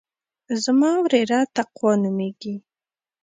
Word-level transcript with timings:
زما 0.63 0.91
وريره 1.03 1.39
تقوا 1.55 1.93
نوميږي. 2.01 2.55